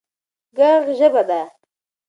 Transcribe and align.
ږغ 0.57 0.83
ژبه 0.99 1.21
ده 1.29 1.41